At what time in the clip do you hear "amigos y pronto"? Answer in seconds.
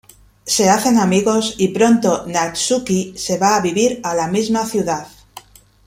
0.97-2.25